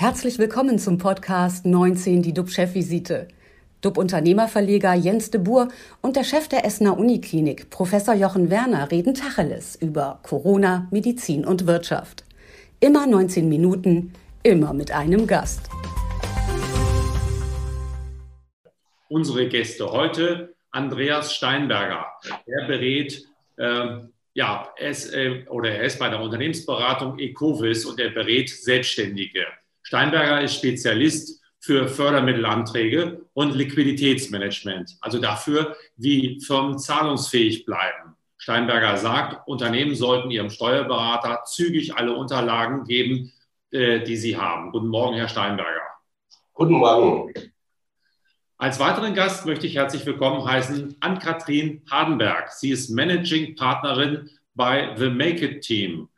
Herzlich 0.00 0.38
willkommen 0.38 0.78
zum 0.78 0.96
Podcast 0.96 1.66
19, 1.66 2.22
die 2.22 2.32
DUB-Chefvisite. 2.32 3.26
DUB-Unternehmerverleger 3.80 4.94
Jens 4.94 5.32
de 5.32 5.40
Boer 5.40 5.70
und 6.02 6.14
der 6.14 6.22
Chef 6.22 6.46
der 6.46 6.64
Essener 6.64 6.96
Uniklinik, 6.96 7.68
Professor 7.70 8.14
Jochen 8.14 8.48
Werner, 8.48 8.92
reden 8.92 9.12
Tacheles 9.14 9.74
über 9.74 10.20
Corona, 10.22 10.86
Medizin 10.92 11.44
und 11.44 11.66
Wirtschaft. 11.66 12.22
Immer 12.78 13.08
19 13.08 13.48
Minuten, 13.48 14.12
immer 14.44 14.72
mit 14.72 14.92
einem 14.92 15.26
Gast. 15.26 15.68
Unsere 19.08 19.48
Gäste 19.48 19.90
heute, 19.90 20.54
Andreas 20.70 21.34
Steinberger. 21.34 22.06
Er 22.46 22.68
berät 22.68 23.24
äh, 23.56 23.98
ja, 24.34 24.72
er 24.76 24.90
ist, 24.90 25.12
äh, 25.12 25.44
oder 25.48 25.72
er 25.72 25.82
ist 25.82 25.98
bei 25.98 26.08
der 26.08 26.20
Unternehmensberatung 26.20 27.18
Ecovis 27.18 27.84
und 27.84 27.98
er 27.98 28.10
berät 28.10 28.48
Selbstständige. 28.48 29.44
Steinberger 29.88 30.42
ist 30.42 30.56
Spezialist 30.56 31.42
für 31.60 31.88
Fördermittelanträge 31.88 33.24
und 33.32 33.54
Liquiditätsmanagement, 33.54 34.98
also 35.00 35.18
dafür, 35.18 35.78
wie 35.96 36.42
Firmen 36.42 36.78
zahlungsfähig 36.78 37.64
bleiben. 37.64 38.14
Steinberger 38.36 38.98
sagt, 38.98 39.48
Unternehmen 39.48 39.94
sollten 39.94 40.30
ihrem 40.30 40.50
Steuerberater 40.50 41.42
zügig 41.44 41.96
alle 41.96 42.14
Unterlagen 42.14 42.84
geben, 42.84 43.32
äh, 43.70 44.00
die 44.00 44.18
sie 44.18 44.36
haben. 44.36 44.72
Guten 44.72 44.88
Morgen, 44.88 45.16
Herr 45.16 45.28
Steinberger. 45.28 45.80
Guten 46.52 46.74
Morgen. 46.74 47.32
Als 48.58 48.78
weiteren 48.78 49.14
Gast 49.14 49.46
möchte 49.46 49.66
ich 49.66 49.76
herzlich 49.76 50.04
willkommen 50.04 50.44
heißen 50.44 50.98
Ann-Kathrin 51.00 51.80
Hardenberg. 51.90 52.52
Sie 52.52 52.72
ist 52.72 52.90
Managing 52.90 53.56
Partnerin 53.56 54.28
bei 54.54 54.94
The 54.98 55.08
Make 55.08 55.46
It 55.46 55.62
Team. 55.62 56.10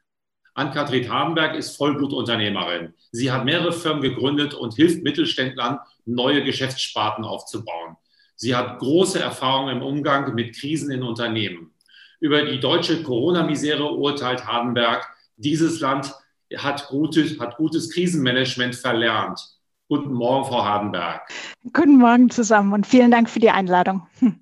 Ann-Kathrin 0.60 1.10
Hardenberg 1.10 1.56
ist 1.56 1.77
Vollblutunternehmerin. 1.78 2.92
Sie 3.12 3.32
hat 3.32 3.46
mehrere 3.46 3.73
Firmen 3.73 4.02
gegründet 4.02 4.52
und 4.52 4.74
hilft 4.74 5.02
Mittelständlern, 5.02 5.79
neue 6.04 6.45
Geschäftssparten 6.45 7.24
aufzubauen. 7.24 7.96
Sie 8.37 8.54
hat 8.54 8.79
große 8.79 9.18
Erfahrung 9.18 9.70
im 9.70 9.82
Umgang 9.82 10.35
mit 10.35 10.54
Krisen 10.54 10.90
in 10.90 11.02
Unternehmen. 11.02 11.73
Über 12.20 12.43
die 12.43 12.60
deutsche 12.60 13.02
Corona-Misere 13.02 13.90
urteilt 13.90 14.46
Hardenberg, 14.46 15.09
dieses 15.38 15.80
Land 15.80 16.15
hat 16.54 16.88
gutes, 16.88 17.40
hat 17.40 17.57
gutes 17.57 17.90
Krisenmanagement 17.95 18.74
verlernt. 18.74 19.40
Guten 19.88 20.13
Morgen, 20.13 20.46
Frau 20.46 20.63
Hardenberg. 20.63 21.23
Guten 21.73 21.96
Morgen 21.96 22.29
zusammen 22.29 22.74
und 22.74 22.87
vielen 22.87 23.10
Dank 23.10 23.30
für 23.30 23.40
die 23.40 23.51
Einladung. 23.51 24.07
Hm. 24.18 24.40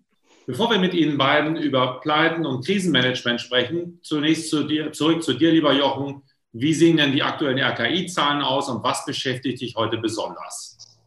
Bevor 0.48 0.70
wir 0.70 0.78
mit 0.78 0.94
Ihnen 0.94 1.18
beiden 1.18 1.56
über 1.56 2.00
Pleiten 2.00 2.46
und 2.46 2.64
Krisenmanagement 2.64 3.38
sprechen, 3.38 4.00
zunächst 4.02 4.48
zu 4.48 4.64
dir, 4.64 4.92
zurück 4.92 5.22
zu 5.22 5.34
dir, 5.34 5.52
lieber 5.52 5.74
Jochen. 5.74 6.22
Wie 6.52 6.72
sehen 6.72 6.96
denn 6.96 7.12
die 7.12 7.22
aktuellen 7.22 7.58
RKI-Zahlen 7.58 8.40
aus 8.40 8.70
und 8.70 8.82
was 8.82 9.04
beschäftigt 9.04 9.60
dich 9.60 9.76
heute 9.76 9.98
besonders? 9.98 10.98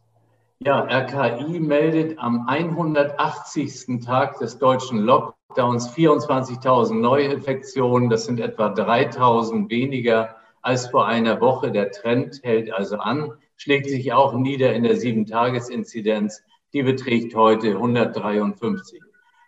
Ja, 0.60 0.82
RKI 0.84 1.58
meldet 1.58 2.20
am 2.20 2.46
180. 2.46 4.04
Tag 4.04 4.38
des 4.38 4.58
deutschen 4.58 5.00
Lockdowns 5.00 5.92
24.000 5.92 7.00
Neuinfektionen. 7.00 8.10
Das 8.10 8.26
sind 8.26 8.38
etwa 8.38 8.68
3.000 8.68 9.68
weniger 9.68 10.36
als 10.60 10.86
vor 10.86 11.08
einer 11.08 11.40
Woche. 11.40 11.72
Der 11.72 11.90
Trend 11.90 12.38
hält 12.44 12.72
also 12.72 12.98
an 12.98 13.32
schlägt 13.56 13.88
sich 13.88 14.12
auch 14.12 14.34
nieder 14.34 14.72
in 14.72 14.84
der 14.84 14.96
Sieben-Tages-Inzidenz. 14.96 16.42
Die 16.72 16.84
beträgt 16.84 17.34
heute 17.34 17.72
153. 17.72 19.02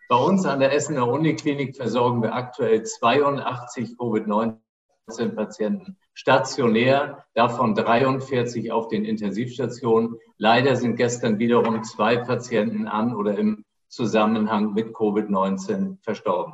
Bei 0.06 0.16
uns 0.16 0.44
an 0.44 0.60
der 0.60 0.74
Essener 0.74 1.08
Uniklinik 1.08 1.77
versorgen 1.77 2.22
wir 2.22 2.34
aktuell 2.34 2.83
82 2.83 3.97
Covid-19-Patienten 3.97 5.96
stationär, 6.12 7.24
davon 7.33 7.74
43 7.74 8.70
auf 8.70 8.88
den 8.88 9.06
Intensivstationen. 9.06 10.16
Leider 10.36 10.77
sind 10.77 10.96
gestern 10.96 11.38
wiederum 11.38 11.83
zwei 11.84 12.19
Patienten 12.19 12.86
an 12.86 13.14
oder 13.14 13.39
im 13.39 13.64
Zusammenhang 13.89 14.74
mit 14.74 14.95
Covid-19 14.95 15.96
verstorben. 16.02 16.52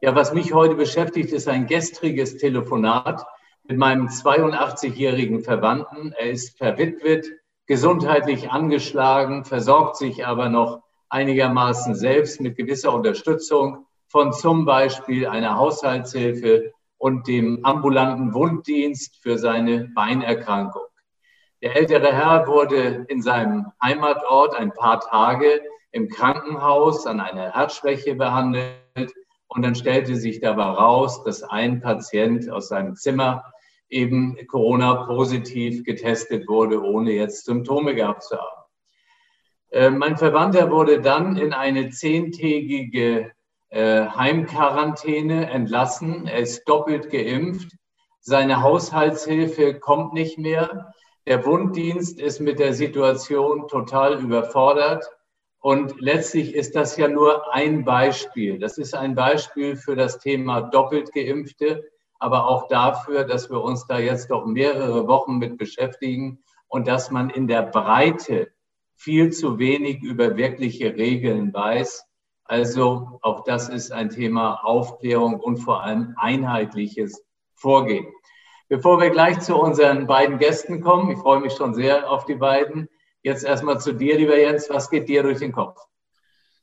Ja, 0.00 0.14
was 0.14 0.32
mich 0.32 0.54
heute 0.54 0.76
beschäftigt, 0.76 1.32
ist 1.32 1.48
ein 1.48 1.66
gestriges 1.66 2.36
Telefonat 2.36 3.26
mit 3.64 3.78
meinem 3.78 4.06
82-jährigen 4.06 5.40
Verwandten. 5.40 6.12
Er 6.12 6.30
ist 6.30 6.56
verwitwet, 6.56 7.26
gesundheitlich 7.66 8.52
angeschlagen, 8.52 9.44
versorgt 9.44 9.96
sich 9.96 10.24
aber 10.24 10.50
noch 10.50 10.85
einigermaßen 11.16 11.94
selbst 11.94 12.42
mit 12.42 12.56
gewisser 12.56 12.92
Unterstützung 12.92 13.86
von 14.08 14.34
zum 14.34 14.66
Beispiel 14.66 15.26
einer 15.26 15.56
Haushaltshilfe 15.56 16.72
und 16.98 17.26
dem 17.26 17.64
ambulanten 17.64 18.34
Wunddienst 18.34 19.16
für 19.22 19.38
seine 19.38 19.88
Beinerkrankung. 19.94 20.82
Der 21.62 21.74
ältere 21.74 22.12
Herr 22.12 22.46
wurde 22.46 23.06
in 23.08 23.22
seinem 23.22 23.72
Heimatort 23.82 24.54
ein 24.54 24.72
paar 24.72 25.00
Tage 25.00 25.62
im 25.90 26.10
Krankenhaus 26.10 27.06
an 27.06 27.20
einer 27.20 27.54
Herzschwäche 27.54 28.14
behandelt 28.14 29.14
und 29.48 29.62
dann 29.62 29.74
stellte 29.74 30.16
sich 30.16 30.40
dabei 30.40 30.64
raus, 30.64 31.24
dass 31.24 31.42
ein 31.42 31.80
Patient 31.80 32.50
aus 32.50 32.68
seinem 32.68 32.94
Zimmer 32.94 33.42
eben 33.88 34.36
Corona-positiv 34.48 35.82
getestet 35.84 36.46
wurde, 36.46 36.82
ohne 36.82 37.12
jetzt 37.12 37.46
Symptome 37.46 37.94
gehabt 37.94 38.24
zu 38.24 38.36
haben. 38.36 38.55
Äh, 39.76 39.90
mein 39.90 40.16
Verwandter 40.16 40.70
wurde 40.70 41.02
dann 41.02 41.36
in 41.36 41.52
eine 41.52 41.90
zehntägige 41.90 43.32
äh, 43.68 44.06
Heimquarantäne 44.06 45.50
entlassen. 45.50 46.26
Er 46.26 46.38
ist 46.38 46.66
doppelt 46.66 47.10
geimpft. 47.10 47.76
Seine 48.20 48.62
Haushaltshilfe 48.62 49.78
kommt 49.78 50.14
nicht 50.14 50.38
mehr. 50.38 50.94
Der 51.26 51.44
Wunddienst 51.44 52.18
ist 52.18 52.40
mit 52.40 52.58
der 52.58 52.72
Situation 52.72 53.68
total 53.68 54.18
überfordert. 54.18 55.04
Und 55.60 56.00
letztlich 56.00 56.54
ist 56.54 56.74
das 56.74 56.96
ja 56.96 57.08
nur 57.08 57.52
ein 57.52 57.84
Beispiel. 57.84 58.58
Das 58.58 58.78
ist 58.78 58.94
ein 58.94 59.14
Beispiel 59.14 59.76
für 59.76 59.94
das 59.94 60.20
Thema 60.20 60.62
doppelt 60.62 61.12
geimpfte 61.12 61.84
aber 62.18 62.48
auch 62.48 62.68
dafür, 62.68 63.24
dass 63.24 63.50
wir 63.50 63.62
uns 63.62 63.86
da 63.86 63.98
jetzt 63.98 64.30
doch 64.30 64.46
mehrere 64.46 65.06
Wochen 65.06 65.36
mit 65.36 65.58
beschäftigen 65.58 66.42
und 66.66 66.88
dass 66.88 67.10
man 67.10 67.30
in 67.30 67.46
der 67.46 67.62
Breite 67.62 68.48
viel 68.96 69.30
zu 69.30 69.58
wenig 69.58 70.02
über 70.02 70.36
wirkliche 70.36 70.96
Regeln 70.96 71.52
weiß. 71.52 72.04
Also 72.44 73.18
auch 73.22 73.44
das 73.44 73.68
ist 73.68 73.92
ein 73.92 74.10
Thema 74.10 74.64
Aufklärung 74.64 75.40
und 75.40 75.58
vor 75.58 75.82
allem 75.82 76.14
einheitliches 76.16 77.24
Vorgehen. 77.54 78.06
Bevor 78.68 79.00
wir 79.00 79.10
gleich 79.10 79.40
zu 79.40 79.56
unseren 79.56 80.06
beiden 80.06 80.38
Gästen 80.38 80.80
kommen, 80.80 81.10
ich 81.10 81.18
freue 81.18 81.40
mich 81.40 81.52
schon 81.52 81.74
sehr 81.74 82.10
auf 82.10 82.24
die 82.24 82.34
beiden. 82.34 82.88
Jetzt 83.22 83.44
erstmal 83.44 83.80
zu 83.80 83.92
dir, 83.92 84.16
lieber 84.16 84.38
Jens. 84.38 84.68
Was 84.70 84.90
geht 84.90 85.08
dir 85.08 85.22
durch 85.22 85.38
den 85.38 85.52
Kopf? 85.52 85.80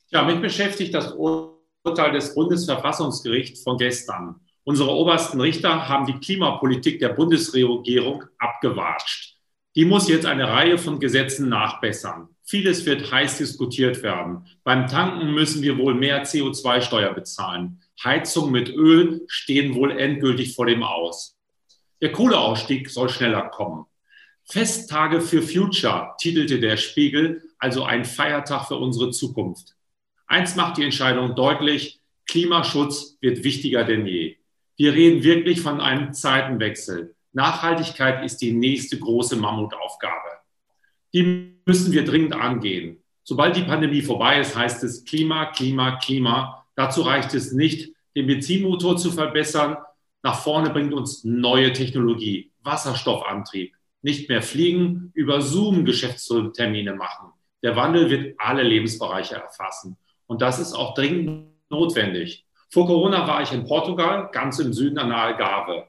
Ja, 0.08 0.22
mich 0.22 0.40
beschäftigt 0.40 0.94
das 0.94 1.12
Urteil 1.12 2.12
des 2.12 2.34
Bundesverfassungsgerichts 2.34 3.62
von 3.62 3.78
gestern. 3.78 4.40
Unsere 4.64 4.90
obersten 4.90 5.40
Richter 5.40 5.88
haben 5.88 6.06
die 6.06 6.18
Klimapolitik 6.18 6.98
der 6.98 7.10
Bundesregierung 7.10 8.24
abgewatscht. 8.38 9.33
Die 9.76 9.84
muss 9.84 10.08
jetzt 10.08 10.26
eine 10.26 10.48
Reihe 10.48 10.78
von 10.78 11.00
Gesetzen 11.00 11.48
nachbessern. 11.48 12.28
Vieles 12.44 12.86
wird 12.86 13.10
heiß 13.10 13.38
diskutiert 13.38 14.02
werden. 14.02 14.46
Beim 14.62 14.86
Tanken 14.86 15.32
müssen 15.32 15.62
wir 15.62 15.78
wohl 15.78 15.94
mehr 15.94 16.24
CO2-Steuer 16.24 17.12
bezahlen. 17.12 17.80
Heizungen 18.02 18.52
mit 18.52 18.68
Öl 18.68 19.22
stehen 19.26 19.74
wohl 19.74 19.90
endgültig 19.90 20.54
vor 20.54 20.66
dem 20.66 20.84
Aus. 20.84 21.36
Der 22.00 22.12
Kohleausstieg 22.12 22.88
soll 22.88 23.08
schneller 23.08 23.48
kommen. 23.48 23.86
Festtage 24.44 25.20
für 25.20 25.42
Future 25.42 26.14
titelte 26.18 26.60
der 26.60 26.76
Spiegel, 26.76 27.42
also 27.58 27.84
ein 27.84 28.04
Feiertag 28.04 28.68
für 28.68 28.76
unsere 28.76 29.10
Zukunft. 29.10 29.74
Eins 30.26 30.54
macht 30.54 30.76
die 30.76 30.84
Entscheidung 30.84 31.34
deutlich, 31.34 32.00
Klimaschutz 32.26 33.16
wird 33.20 33.42
wichtiger 33.42 33.84
denn 33.84 34.06
je. 34.06 34.36
Wir 34.76 34.92
reden 34.92 35.22
wirklich 35.22 35.60
von 35.60 35.80
einem 35.80 36.12
Zeitenwechsel. 36.12 37.14
Nachhaltigkeit 37.34 38.24
ist 38.24 38.38
die 38.38 38.52
nächste 38.52 38.98
große 38.98 39.36
Mammutaufgabe. 39.36 40.30
Die 41.12 41.58
müssen 41.66 41.92
wir 41.92 42.04
dringend 42.04 42.32
angehen. 42.32 43.02
Sobald 43.24 43.56
die 43.56 43.62
Pandemie 43.62 44.02
vorbei 44.02 44.40
ist, 44.40 44.56
heißt 44.56 44.84
es 44.84 45.04
Klima, 45.04 45.46
Klima, 45.46 45.96
Klima. 45.96 46.64
Dazu 46.76 47.02
reicht 47.02 47.34
es 47.34 47.52
nicht, 47.52 47.92
den 48.14 48.26
Benzinmotor 48.26 48.96
zu 48.96 49.10
verbessern. 49.10 49.76
Nach 50.22 50.38
vorne 50.38 50.70
bringt 50.70 50.94
uns 50.94 51.24
neue 51.24 51.72
Technologie, 51.72 52.52
Wasserstoffantrieb. 52.62 53.74
Nicht 54.02 54.28
mehr 54.28 54.42
fliegen, 54.42 55.10
über 55.14 55.40
Zoom 55.40 55.84
Geschäftstermine 55.84 56.94
machen. 56.94 57.32
Der 57.62 57.74
Wandel 57.76 58.10
wird 58.10 58.34
alle 58.38 58.62
Lebensbereiche 58.62 59.36
erfassen. 59.36 59.96
Und 60.26 60.40
das 60.42 60.58
ist 60.58 60.74
auch 60.74 60.94
dringend 60.94 61.48
notwendig. 61.70 62.46
Vor 62.70 62.86
Corona 62.86 63.26
war 63.26 63.42
ich 63.42 63.52
in 63.52 63.66
Portugal, 63.66 64.28
ganz 64.32 64.58
im 64.58 64.72
Süden 64.72 64.98
an 64.98 65.08
der 65.08 65.18
Algarve. 65.18 65.88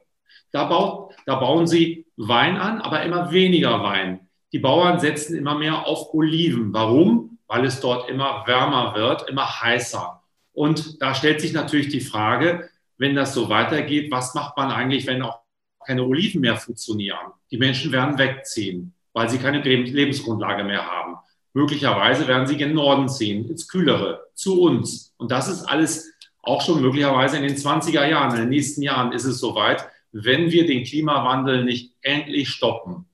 Da, 0.52 0.66
baut, 0.66 1.14
da 1.26 1.36
bauen 1.36 1.68
sie 1.68 2.06
Wein 2.18 2.58
an, 2.58 2.82
aber 2.82 3.04
immer 3.04 3.32
weniger 3.32 3.84
Wein. 3.84 4.30
Die 4.54 4.60
Bauern 4.60 5.00
setzen 5.00 5.38
immer 5.38 5.56
mehr 5.56 5.86
auf 5.86 6.14
Oliven. 6.14 6.74
Warum? 6.74 7.40
Weil 7.48 7.66
es 7.66 7.82
dort 7.82 8.10
immer 8.10 8.44
wärmer 8.48 8.96
wird, 8.96 9.30
immer 9.30 9.62
heißer. 9.62 10.22
Und 10.54 11.02
da 11.02 11.14
stellt 11.14 11.42
sich 11.42 11.54
natürlich 11.54 11.90
die 11.90 12.00
Frage, 12.00 12.70
wenn 12.98 13.16
das 13.16 13.34
so 13.34 13.50
weitergeht, 13.50 14.12
was 14.12 14.34
macht 14.34 14.56
man 14.56 14.72
eigentlich, 14.72 15.06
wenn 15.08 15.22
auch 15.22 15.40
keine 15.86 16.04
Oliven 16.06 16.42
mehr 16.42 16.56
funktionieren? 16.56 17.34
Die 17.52 17.58
Menschen 17.58 17.92
werden 17.92 18.18
wegziehen. 18.18 18.94
weil 19.16 19.30
sie 19.30 19.38
keine 19.38 19.62
Lebensgrundlage 19.62 20.66
mehr 20.66 20.86
haben. 20.86 21.16
Möglicherweise 21.54 22.28
werden 22.28 22.48
sie 22.48 22.58
gen 22.58 22.74
Norden 22.74 23.08
ziehen, 23.08 23.50
ins 23.50 23.70
Kühlere, 23.70 24.26
zu 24.34 24.62
uns. 24.62 25.14
Und 25.16 25.32
das 25.32 25.48
ist 25.48 25.64
alles 25.64 26.12
auch 26.44 26.62
schon 26.62 26.82
möglicherweise 26.82 27.38
in 27.38 27.44
den 27.44 27.56
20er 27.56 28.06
Jahren, 28.06 28.36
in 28.36 28.42
den 28.42 28.50
nächsten 28.50 28.82
Jahren 28.82 29.14
ist 29.14 29.24
es 29.24 29.40
soweit, 29.40 29.88
wenn 30.18 30.50
wir 30.50 30.66
den 30.66 30.86
Klimawandel 30.86 31.66
nicht 31.66 31.94
endlich 32.02 32.48
stoppen. 32.48 33.06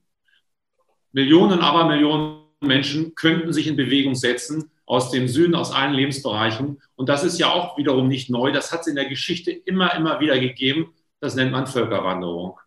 Millionen, 1.12 1.60
aber 1.60 1.86
Millionen 1.86 2.44
Menschen 2.60 3.16
könnten 3.16 3.52
sich 3.54 3.66
in 3.66 3.76
Bewegung 3.76 4.14
setzen 4.14 4.70
aus 4.86 5.10
dem 5.10 5.28
Süden, 5.28 5.56
aus 5.56 5.72
allen 5.72 5.94
Lebensbereichen. 5.94 6.80
Und 6.96 7.10
das 7.10 7.24
ist 7.24 7.40
ja 7.40 7.50
auch 7.50 7.76
wiederum 7.76 8.08
nicht 8.08 8.30
neu. 8.30 8.52
Das 8.52 8.72
hat 8.72 8.82
es 8.82 8.88
in 8.88 8.96
der 8.96 9.08
Geschichte 9.10 9.50
immer, 9.50 9.96
immer 9.96 10.20
wieder 10.20 10.40
gegeben. 10.40 10.94
Das 11.20 11.34
nennt 11.34 11.52
man 11.52 11.66
Völkerwanderung. 11.66 12.60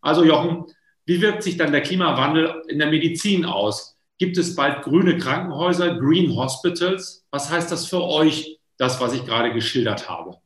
Also 0.00 0.24
Jochen, 0.24 0.64
wie 1.06 1.20
wirkt 1.20 1.44
sich 1.44 1.56
dann 1.56 1.70
der 1.70 1.82
Klimawandel 1.82 2.62
in 2.66 2.80
der 2.80 2.90
Medizin 2.90 3.44
aus? 3.44 3.96
Gibt 4.18 4.38
es 4.38 4.56
bald 4.56 4.82
grüne 4.82 5.18
Krankenhäuser, 5.18 6.00
Green 6.00 6.34
Hospitals? 6.34 7.24
Was 7.30 7.48
heißt 7.48 7.70
das 7.70 7.86
für 7.86 8.02
euch, 8.02 8.58
das, 8.76 9.00
was 9.00 9.12
ich 9.12 9.24
gerade 9.24 9.52
geschildert 9.52 10.08
habe? 10.08 10.38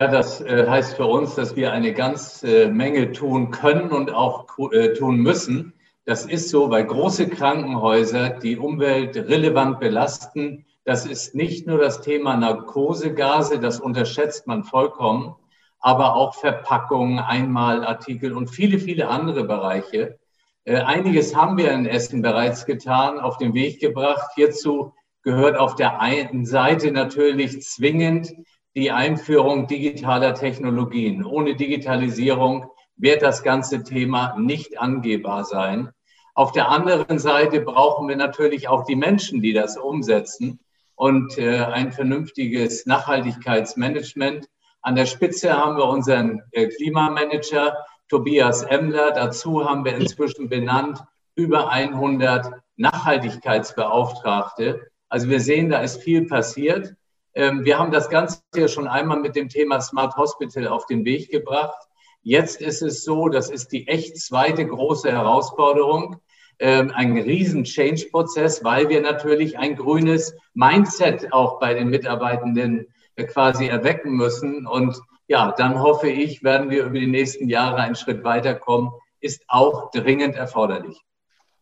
Ja, 0.00 0.06
das 0.06 0.40
äh, 0.40 0.64
heißt 0.68 0.94
für 0.94 1.06
uns, 1.06 1.34
dass 1.34 1.56
wir 1.56 1.72
eine 1.72 1.92
ganze 1.92 2.66
äh, 2.66 2.68
Menge 2.68 3.10
tun 3.10 3.50
können 3.50 3.90
und 3.90 4.12
auch 4.12 4.46
äh, 4.70 4.92
tun 4.92 5.16
müssen. 5.16 5.72
Das 6.04 6.24
ist 6.24 6.50
so, 6.50 6.70
weil 6.70 6.84
große 6.84 7.28
Krankenhäuser 7.28 8.30
die 8.30 8.58
Umwelt 8.58 9.16
relevant 9.16 9.80
belasten. 9.80 10.66
Das 10.84 11.04
ist 11.04 11.34
nicht 11.34 11.66
nur 11.66 11.78
das 11.78 12.00
Thema 12.00 12.36
Narkosegase, 12.36 13.58
das 13.58 13.80
unterschätzt 13.80 14.46
man 14.46 14.62
vollkommen, 14.62 15.34
aber 15.80 16.14
auch 16.14 16.34
Verpackungen, 16.36 17.18
Einmalartikel 17.18 18.32
und 18.34 18.50
viele, 18.50 18.78
viele 18.78 19.08
andere 19.08 19.44
Bereiche. 19.44 20.18
Einiges 20.64 21.34
haben 21.34 21.58
wir 21.58 21.72
in 21.72 21.86
Essen 21.86 22.22
bereits 22.22 22.66
getan, 22.66 23.18
auf 23.18 23.36
den 23.36 23.52
Weg 23.52 23.80
gebracht. 23.80 24.30
Hierzu 24.34 24.94
gehört 25.22 25.58
auf 25.58 25.74
der 25.74 26.00
einen 26.00 26.46
Seite 26.46 26.90
natürlich 26.90 27.62
zwingend 27.62 28.32
die 28.74 28.90
Einführung 28.90 29.66
digitaler 29.66 30.34
Technologien. 30.34 31.24
Ohne 31.24 31.56
Digitalisierung 31.56 32.66
wird 32.96 33.22
das 33.22 33.42
ganze 33.42 33.82
Thema 33.82 34.36
nicht 34.38 34.78
angehbar 34.78 35.44
sein. 35.44 35.90
Auf 36.34 36.52
der 36.52 36.68
anderen 36.68 37.18
Seite 37.18 37.60
brauchen 37.60 38.08
wir 38.08 38.16
natürlich 38.16 38.68
auch 38.68 38.84
die 38.84 38.96
Menschen, 38.96 39.42
die 39.42 39.52
das 39.52 39.76
umsetzen 39.76 40.60
und 40.94 41.38
äh, 41.38 41.64
ein 41.64 41.92
vernünftiges 41.92 42.86
Nachhaltigkeitsmanagement. 42.86 44.48
An 44.82 44.94
der 44.94 45.06
Spitze 45.06 45.56
haben 45.56 45.76
wir 45.76 45.86
unseren 45.86 46.42
äh, 46.52 46.68
Klimamanager, 46.68 47.76
Tobias 48.08 48.62
Emler. 48.62 49.12
Dazu 49.12 49.68
haben 49.68 49.84
wir 49.84 49.96
inzwischen 49.96 50.48
benannt 50.48 51.02
über 51.34 51.70
100 51.70 52.52
Nachhaltigkeitsbeauftragte. 52.76 54.88
Also 55.08 55.28
wir 55.28 55.40
sehen, 55.40 55.70
da 55.70 55.80
ist 55.80 56.02
viel 56.02 56.26
passiert. 56.26 56.94
Ähm, 57.38 57.64
wir 57.64 57.78
haben 57.78 57.92
das 57.92 58.10
Ganze 58.10 58.40
ja 58.56 58.66
schon 58.66 58.88
einmal 58.88 59.20
mit 59.20 59.36
dem 59.36 59.48
Thema 59.48 59.80
Smart 59.80 60.16
Hospital 60.16 60.66
auf 60.66 60.86
den 60.86 61.04
Weg 61.04 61.30
gebracht. 61.30 61.86
Jetzt 62.22 62.60
ist 62.60 62.82
es 62.82 63.04
so, 63.04 63.28
das 63.28 63.48
ist 63.48 63.68
die 63.68 63.86
echt 63.86 64.20
zweite 64.20 64.66
große 64.66 65.12
Herausforderung, 65.12 66.16
ähm, 66.58 66.90
ein 66.92 67.16
riesen 67.16 67.62
Change-Prozess, 67.62 68.64
weil 68.64 68.88
wir 68.88 69.00
natürlich 69.00 69.56
ein 69.56 69.76
grünes 69.76 70.34
Mindset 70.54 71.32
auch 71.32 71.60
bei 71.60 71.74
den 71.74 71.90
Mitarbeitenden 71.90 72.88
äh, 73.14 73.22
quasi 73.22 73.68
erwecken 73.68 74.14
müssen. 74.16 74.66
Und 74.66 75.00
ja, 75.28 75.54
dann 75.56 75.80
hoffe 75.80 76.08
ich, 76.08 76.42
werden 76.42 76.70
wir 76.70 76.86
über 76.86 76.98
die 76.98 77.06
nächsten 77.06 77.48
Jahre 77.48 77.76
einen 77.76 77.94
Schritt 77.94 78.24
weiterkommen, 78.24 78.90
ist 79.20 79.44
auch 79.46 79.92
dringend 79.92 80.34
erforderlich. 80.34 81.04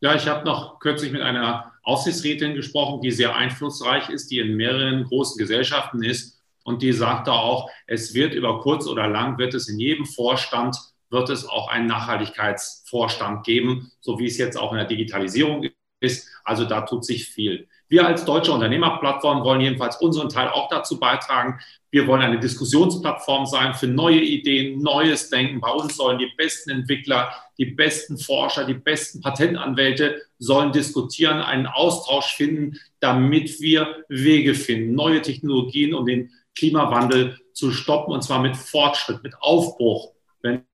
Ja, 0.00 0.14
ich 0.14 0.26
habe 0.26 0.44
noch 0.44 0.78
kürzlich 0.78 1.12
mit 1.12 1.22
einer 1.22 1.72
Aufsichtsrätin 1.82 2.54
gesprochen, 2.54 3.00
die 3.00 3.10
sehr 3.10 3.34
einflussreich 3.34 4.10
ist, 4.10 4.30
die 4.30 4.40
in 4.40 4.56
mehreren 4.56 5.04
großen 5.04 5.38
Gesellschaften 5.38 6.02
ist. 6.02 6.42
Und 6.64 6.82
die 6.82 6.92
sagte 6.92 7.32
auch, 7.32 7.70
es 7.86 8.12
wird 8.12 8.34
über 8.34 8.60
kurz 8.60 8.86
oder 8.86 9.06
lang, 9.08 9.38
wird 9.38 9.54
es 9.54 9.68
in 9.68 9.78
jedem 9.78 10.04
Vorstand, 10.04 10.76
wird 11.10 11.30
es 11.30 11.48
auch 11.48 11.68
einen 11.68 11.86
Nachhaltigkeitsvorstand 11.86 13.44
geben, 13.46 13.90
so 14.00 14.18
wie 14.18 14.26
es 14.26 14.36
jetzt 14.36 14.56
auch 14.56 14.72
in 14.72 14.78
der 14.78 14.86
Digitalisierung 14.86 15.66
ist. 16.00 16.28
Also 16.44 16.64
da 16.64 16.82
tut 16.82 17.04
sich 17.04 17.28
viel. 17.28 17.68
Wir 17.88 18.06
als 18.06 18.24
deutsche 18.24 18.52
Unternehmerplattform 18.52 19.44
wollen 19.44 19.60
jedenfalls 19.60 19.96
unseren 19.98 20.28
Teil 20.28 20.48
auch 20.48 20.68
dazu 20.68 20.98
beitragen. 20.98 21.60
Wir 21.90 22.06
wollen 22.08 22.22
eine 22.22 22.40
Diskussionsplattform 22.40 23.46
sein 23.46 23.74
für 23.74 23.86
neue 23.86 24.20
Ideen, 24.20 24.82
neues 24.82 25.30
Denken. 25.30 25.60
Bei 25.60 25.70
uns 25.70 25.96
sollen 25.96 26.18
die 26.18 26.32
besten 26.36 26.70
Entwickler, 26.70 27.32
die 27.58 27.66
besten 27.66 28.18
Forscher, 28.18 28.64
die 28.64 28.74
besten 28.74 29.20
Patentanwälte 29.20 30.20
sollen 30.38 30.72
diskutieren, 30.72 31.38
einen 31.38 31.66
Austausch 31.66 32.34
finden, 32.34 32.78
damit 32.98 33.60
wir 33.60 34.04
Wege 34.08 34.54
finden, 34.54 34.94
neue 34.94 35.22
Technologien, 35.22 35.94
um 35.94 36.06
den 36.06 36.30
Klimawandel 36.56 37.38
zu 37.52 37.70
stoppen, 37.70 38.12
und 38.12 38.22
zwar 38.22 38.40
mit 38.40 38.56
Fortschritt, 38.56 39.22
mit 39.22 39.34
Aufbruch, 39.40 40.12
wenn 40.42 40.64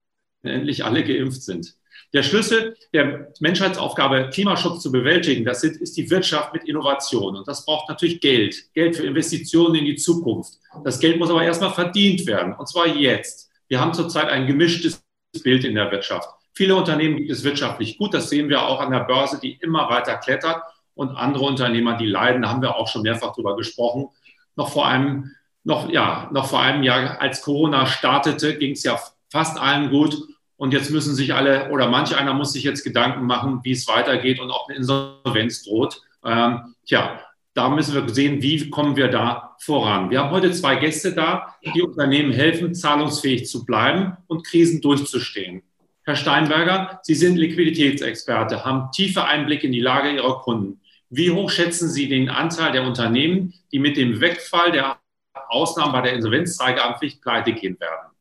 endlich 0.43 0.85
alle 0.85 1.05
geimpft 1.05 1.43
sind. 1.43 1.76
Der 2.14 2.23
Schlüssel 2.23 2.76
der 2.93 3.32
Menschheitsaufgabe, 3.41 4.29
Klimaschutz 4.31 4.82
zu 4.82 4.93
bewältigen, 4.93 5.47
das 5.47 5.64
ist 5.64 5.97
die 5.97 6.11
Wirtschaft 6.11 6.53
mit 6.53 6.64
Innovation. 6.64 7.37
Und 7.37 7.49
das 7.49 7.64
braucht 7.64 7.88
natürlich 7.88 8.20
Geld, 8.20 8.73
Geld 8.75 8.97
für 8.97 9.06
Investitionen 9.06 9.76
in 9.76 9.87
die 9.87 9.97
Zukunft. 9.97 10.59
Das 10.85 11.00
Geld 11.00 11.19
muss 11.19 11.31
aber 11.31 11.43
erstmal 11.43 11.73
verdient 11.73 12.26
werden, 12.26 12.55
und 12.55 12.69
zwar 12.69 12.87
jetzt. 12.87 13.50
Wir 13.69 13.81
haben 13.81 13.94
zurzeit 13.94 14.29
ein 14.29 14.47
gemischtes 14.47 15.03
Bild 15.43 15.64
in 15.64 15.75
der 15.75 15.91
Wirtschaft. 15.91 16.29
Viele 16.55 16.76
Unternehmen 16.76 17.17
gibt 17.17 17.31
es 17.31 17.44
wirtschaftlich 17.44 17.97
gut, 17.97 18.12
das 18.12 18.29
sehen 18.29 18.50
wir 18.50 18.67
auch 18.67 18.81
an 18.81 18.91
der 18.91 19.00
Börse, 19.00 19.41
die 19.41 19.53
immer 19.62 19.88
weiter 19.88 20.17
klettert. 20.19 20.62
Und 20.94 21.17
andere 21.17 21.44
Unternehmer, 21.44 21.97
die 21.97 22.06
leiden, 22.06 22.43
da 22.43 22.50
haben 22.50 22.61
wir 22.61 22.76
auch 22.76 22.87
schon 22.87 23.00
mehrfach 23.00 23.35
drüber 23.35 23.56
gesprochen. 23.56 24.11
Noch 24.56 24.70
vor 24.70 24.87
einem, 24.87 25.31
noch, 25.64 25.88
ja, 25.88 26.29
noch 26.32 26.49
vor 26.49 26.61
einem 26.61 26.82
Jahr, 26.82 27.19
als 27.19 27.41
Corona 27.41 27.87
startete, 27.87 28.59
ging 28.59 28.73
es 28.73 28.82
ja 28.82 29.00
fast 29.31 29.59
allen 29.59 29.91
gut. 29.91 30.14
Und 30.62 30.73
jetzt 30.73 30.93
müssen 30.93 31.17
sich 31.17 31.35
alle 31.35 31.70
oder 31.70 31.88
manch 31.88 32.17
einer 32.17 32.35
muss 32.35 32.53
sich 32.53 32.62
jetzt 32.62 32.85
Gedanken 32.85 33.26
machen, 33.26 33.59
wie 33.64 33.73
es 33.73 33.88
weitergeht 33.88 34.38
und 34.38 34.53
ob 34.53 34.69
eine 34.69 34.79
Insolvenz 34.79 35.64
droht. 35.64 36.00
Ähm, 36.25 36.76
tja, 36.87 37.19
da 37.53 37.69
müssen 37.69 37.97
wir 37.97 38.09
sehen, 38.14 38.43
wie 38.43 38.70
kommen 38.70 38.94
wir 38.94 39.09
da 39.09 39.56
voran. 39.59 40.09
Wir 40.11 40.20
haben 40.20 40.31
heute 40.31 40.53
zwei 40.53 40.76
Gäste 40.76 41.14
da, 41.14 41.56
die 41.75 41.82
Unternehmen 41.82 42.31
helfen, 42.31 42.76
zahlungsfähig 42.76 43.49
zu 43.49 43.67
bleiben 43.67 44.17
und 44.29 44.47
Krisen 44.47 44.81
durchzustehen. 44.81 45.62
Herr 46.05 46.14
Steinberger, 46.14 47.00
Sie 47.02 47.16
sind 47.16 47.38
Liquiditätsexperte, 47.38 48.64
haben 48.64 48.92
tiefe 48.92 49.25
Einblicke 49.25 49.66
in 49.66 49.73
die 49.73 49.81
Lage 49.81 50.12
Ihrer 50.12 50.42
Kunden. 50.42 50.81
Wie 51.11 51.33
hoch 51.33 51.50
schätzen 51.50 51.88
Sie 51.88 52.09
den 52.09 52.28
Anteil 52.28 52.71
der 52.71 52.85
Unternehmen, 52.85 53.52
die 53.73 53.81
mit 53.81 53.97
dem 53.97 54.21
Wegfall 54.21 54.71
der 54.71 55.00
Ausnahmen 55.49 55.90
bei 55.90 56.02
der 56.02 56.12
Insolvenzzeigeampflicht 56.12 57.21
pleite 57.21 57.52
gehen 57.52 57.81
werden? 57.81 58.12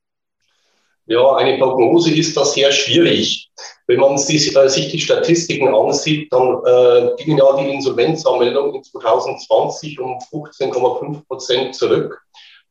Ja, 1.08 1.36
eine 1.36 1.58
Prognose 1.58 2.14
ist 2.14 2.38
da 2.38 2.46
sehr 2.46 2.72
schwierig. 2.72 3.50
Wenn 3.88 4.00
man 4.00 4.18
sich, 4.18 4.56
äh, 4.56 4.70
sich 4.70 4.90
die 4.90 5.00
Statistiken 5.00 5.74
ansieht, 5.74 6.32
dann 6.32 6.62
äh, 6.66 7.16
gingen 7.18 7.38
ja 7.38 7.58
die 7.58 7.74
Insolvenzanmeldungen 7.74 8.76
in 8.76 8.84
2020 8.84 10.00
um 10.00 10.20
15,5 10.32 11.28
Prozent 11.28 11.76
zurück. 11.76 12.22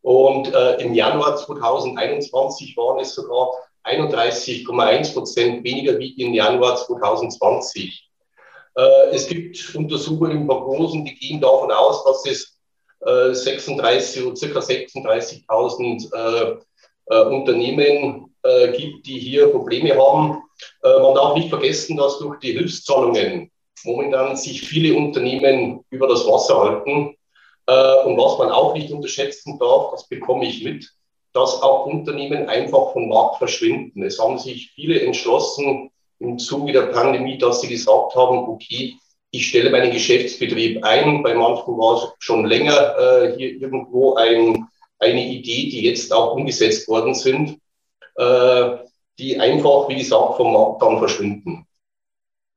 Und 0.02 0.54
äh, 0.54 0.76
im 0.76 0.94
Januar 0.94 1.36
2021 1.36 2.76
waren 2.76 3.00
es 3.00 3.14
sogar 3.14 3.50
31,1 3.84 5.12
Prozent 5.12 5.64
weniger 5.64 5.98
wie 5.98 6.12
im 6.12 6.32
Januar 6.32 6.76
2020. 6.76 8.08
Äh, 8.76 8.82
es 9.10 9.26
gibt 9.26 9.74
Untersuchungen 9.74 10.30
in 10.30 10.46
Prognosen, 10.46 11.04
die 11.04 11.14
gehen 11.14 11.40
davon 11.40 11.72
aus, 11.72 12.04
dass 12.04 12.24
es 12.26 12.56
36 13.02 14.22
oder 14.22 14.36
circa 14.36 14.60
36.000 14.60 16.14
äh, 16.14 16.56
Unternehmen 17.16 18.34
äh, 18.42 18.72
gibt, 18.76 19.06
die 19.06 19.18
hier 19.18 19.48
Probleme 19.48 19.96
haben. 19.96 20.42
Äh, 20.82 21.00
man 21.00 21.14
darf 21.14 21.34
nicht 21.34 21.48
vergessen, 21.48 21.96
dass 21.96 22.18
durch 22.18 22.38
die 22.40 22.52
Hilfszahlungen 22.52 23.50
momentan 23.84 24.36
sich 24.36 24.62
viele 24.62 24.96
Unternehmen 24.96 25.84
über 25.90 26.08
das 26.08 26.26
Wasser 26.26 26.58
halten. 26.60 27.16
Äh, 27.66 28.04
und 28.04 28.16
was 28.16 28.38
man 28.38 28.50
auch 28.50 28.74
nicht 28.74 28.90
unterschätzen 28.92 29.58
darf, 29.58 29.90
das 29.92 30.08
bekomme 30.08 30.46
ich 30.46 30.64
mit, 30.64 30.90
dass 31.32 31.62
auch 31.62 31.86
Unternehmen 31.86 32.48
einfach 32.48 32.92
vom 32.92 33.08
Markt 33.08 33.36
verschwinden. 33.36 34.02
Es 34.02 34.18
haben 34.18 34.38
sich 34.38 34.72
viele 34.74 35.00
entschlossen 35.00 35.90
im 36.18 36.38
Zuge 36.38 36.72
der 36.72 36.86
Pandemie, 36.86 37.38
dass 37.38 37.60
sie 37.60 37.68
gesagt 37.68 38.14
haben, 38.14 38.38
okay, 38.38 38.96
ich 39.30 39.48
stelle 39.48 39.70
meinen 39.70 39.92
Geschäftsbetrieb 39.92 40.84
ein. 40.84 41.22
Bei 41.22 41.34
manchen 41.34 41.78
war 41.78 41.96
es 41.96 42.08
schon 42.18 42.46
länger 42.46 42.96
äh, 42.98 43.36
hier 43.36 43.60
irgendwo 43.60 44.14
ein 44.14 44.66
eine 45.00 45.26
Idee, 45.26 45.70
die 45.70 45.82
jetzt 45.82 46.12
auch 46.12 46.34
umgesetzt 46.34 46.86
worden 46.88 47.14
sind, 47.14 47.58
äh, 48.16 48.76
die 49.18 49.40
einfach, 49.40 49.88
wie 49.88 49.96
gesagt, 49.96 50.36
vom 50.36 50.52
Markt 50.52 50.82
dann 50.82 50.98
verschwinden. 50.98 51.66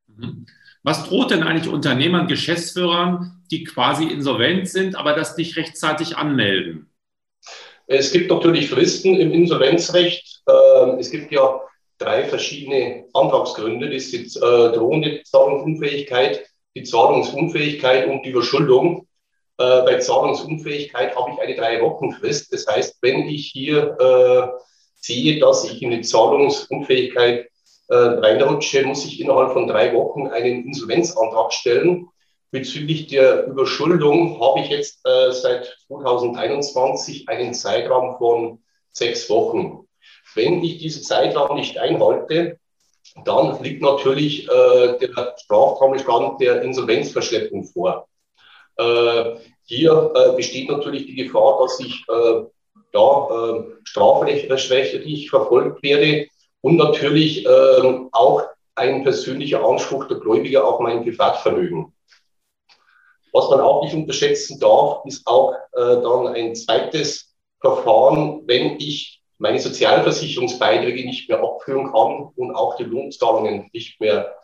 Mhm. 0.08 0.46
Was 0.84 1.08
droht 1.08 1.32
denn 1.32 1.44
eigentlich 1.44 1.72
Unternehmern, 1.72 2.28
Geschäftsführern, 2.28 3.42
die 3.50 3.64
quasi 3.64 4.04
insolvent 4.06 4.68
sind, 4.68 4.96
aber 4.96 5.14
das 5.14 5.38
nicht 5.38 5.56
rechtzeitig 5.56 6.18
anmelden? 6.18 6.90
Es 7.88 8.12
gibt 8.12 8.30
natürlich 8.30 8.70
Fristen 8.70 9.16
im 9.16 9.32
Insolvenzrecht. 9.32 10.42
Äh, 10.46 11.00
es 11.00 11.10
gibt 11.10 11.32
ja 11.32 11.62
drei 11.98 12.26
verschiedene 12.26 13.06
Antragsgründe. 13.14 13.90
Das 13.90 14.04
ist 14.04 14.36
die 14.36 14.40
äh, 14.40 14.74
drohende 14.74 15.22
Zahlungsunfähigkeit, 15.24 16.46
die 16.76 16.84
Zahlungsunfähigkeit 16.84 18.08
und 18.08 18.24
die 18.24 18.32
Überschuldung. 18.32 19.08
Äh, 19.64 19.82
bei 19.84 19.98
Zahlungsunfähigkeit 19.98 21.16
habe 21.16 21.32
ich 21.32 21.42
eine 21.42 21.56
drei 21.56 21.82
Wochen 21.82 22.12
Frist. 22.12 22.52
Das 22.52 22.68
heißt, 22.68 22.98
wenn 23.02 23.28
ich 23.28 23.52
hier 23.54 23.98
äh, 23.98 24.60
sehe, 24.96 25.40
dass 25.40 25.64
ich 25.64 25.82
in 25.82 25.92
die 25.92 26.02
Zahlungsunfähigkeit 26.02 27.48
äh, 27.88 27.96
reinrutsche, 27.96 28.86
muss 28.86 29.06
ich 29.06 29.22
innerhalb 29.22 29.54
von 29.54 29.68
drei 29.68 29.94
Wochen 29.94 30.28
einen 30.28 30.66
Insolvenzantrag 30.66 31.54
stellen. 31.54 32.08
Bezüglich 32.52 33.08
der 33.08 33.48
Überschuldung 33.48 34.42
habe 34.42 34.60
ich 34.60 34.70
jetzt 34.70 35.00
äh, 35.06 35.32
seit 35.32 35.78
2021 35.88 37.30
einen 37.30 37.54
Zeitraum 37.54 38.18
von 38.18 38.64
sechs 38.92 39.30
Wochen. 39.30 39.88
Wenn 40.36 40.62
ich 40.64 40.80
diesen 40.80 41.04
Zeitraum 41.04 41.56
nicht 41.56 41.78
einhalte, 41.78 42.60
dann 43.24 43.64
liegt 43.64 43.82
natürlich 43.82 44.50
äh, 44.50 44.98
der 45.00 45.36
Straftatbestand 45.38 46.42
der 46.42 46.64
Insolvenzverschleppung 46.64 47.66
vor. 47.66 48.08
Äh, 48.78 49.36
hier 49.66 50.12
äh, 50.16 50.36
besteht 50.36 50.70
natürlich 50.70 51.06
die 51.06 51.16
Gefahr, 51.16 51.60
dass 51.62 51.80
ich 51.80 52.04
äh, 52.10 52.44
ja, 52.94 53.28
äh, 53.30 53.64
strafrechtlich 53.84 55.30
verfolgt 55.30 55.82
werde 55.84 56.28
und 56.62 56.78
natürlich 56.78 57.46
äh, 57.46 58.08
auch 58.12 58.44
ein 58.76 59.04
persönlicher 59.04 59.64
Anspruch 59.64 60.08
der 60.08 60.18
Gläubiger 60.18 60.66
auf 60.66 60.80
mein 60.80 61.04
Privatvermögen. 61.04 61.94
Was 63.32 63.50
man 63.50 63.62
auch 63.62 63.84
nicht 63.84 63.96
unterschätzen 63.96 64.60
darf, 64.60 65.04
ist 65.06 65.26
auch 65.26 65.54
äh, 65.74 66.02
dann 66.02 66.28
ein 66.28 66.56
zweites 66.56 67.34
Verfahren, 67.60 68.44
wenn 68.46 68.80
ich 68.80 69.22
meine 69.40 69.60
Sozialversicherungsbeiträge 69.60 71.06
nicht 71.06 71.28
mehr 71.30 71.42
abführen 71.42 71.92
kann 71.92 72.30
und 72.36 72.56
auch 72.56 72.76
die 72.76 72.84
Lohnzahlungen 72.84 73.70
nicht 73.74 74.00
mehr 74.00 74.36